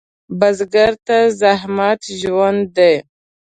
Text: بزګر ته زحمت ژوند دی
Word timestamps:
بزګر 0.39 0.91
ته 1.07 1.17
زحمت 1.41 2.01
ژوند 2.19 2.61
دی 2.75 2.93